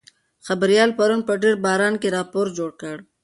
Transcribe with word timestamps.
خبریال 0.47 0.89
پرون 0.97 1.21
په 1.27 1.33
ډېر 1.43 1.55
باران 1.65 1.93
کې 2.01 2.13
راپور 2.17 2.47
جوړ 2.57 2.71
کړ. 2.81 2.97